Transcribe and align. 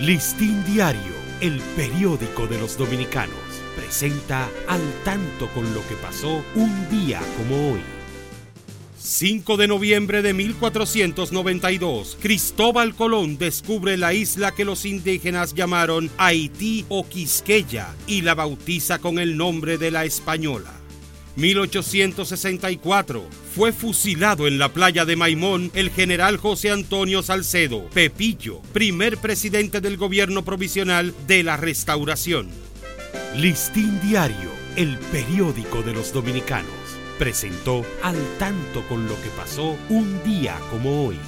Listín 0.00 0.62
Diario, 0.66 1.14
el 1.40 1.58
periódico 1.74 2.46
de 2.46 2.58
los 2.58 2.76
dominicanos, 2.76 3.34
presenta 3.74 4.46
al 4.68 4.82
tanto 5.04 5.48
con 5.54 5.72
lo 5.72 5.80
que 5.88 5.94
pasó 5.94 6.44
un 6.54 6.90
día 6.90 7.18
como 7.38 7.72
hoy. 7.72 7.80
5 8.98 9.56
de 9.56 9.68
noviembre 9.68 10.20
de 10.20 10.34
1492, 10.34 12.18
Cristóbal 12.20 12.94
Colón 12.94 13.38
descubre 13.38 13.96
la 13.96 14.12
isla 14.12 14.52
que 14.52 14.66
los 14.66 14.84
indígenas 14.84 15.54
llamaron 15.54 16.10
Haití 16.18 16.84
o 16.90 17.08
Quisqueya 17.08 17.94
y 18.06 18.20
la 18.20 18.34
bautiza 18.34 18.98
con 18.98 19.18
el 19.18 19.38
nombre 19.38 19.78
de 19.78 19.92
la 19.92 20.04
Española. 20.04 20.75
1864 21.36 23.28
fue 23.54 23.72
fusilado 23.72 24.46
en 24.46 24.58
la 24.58 24.70
playa 24.70 25.04
de 25.04 25.16
Maimón 25.16 25.70
el 25.74 25.90
general 25.90 26.38
José 26.38 26.70
Antonio 26.70 27.22
Salcedo, 27.22 27.84
Pepillo, 27.92 28.62
primer 28.72 29.18
presidente 29.18 29.80
del 29.82 29.98
gobierno 29.98 30.44
provisional 30.44 31.14
de 31.26 31.42
la 31.42 31.58
restauración. 31.58 32.48
Listín 33.36 34.00
Diario, 34.00 34.50
el 34.76 34.96
periódico 35.12 35.82
de 35.82 35.92
los 35.92 36.12
dominicanos, 36.12 36.70
presentó 37.18 37.84
al 38.02 38.16
tanto 38.38 38.82
con 38.88 39.06
lo 39.06 39.14
que 39.22 39.28
pasó 39.36 39.76
un 39.90 40.22
día 40.24 40.58
como 40.70 41.06
hoy. 41.06 41.18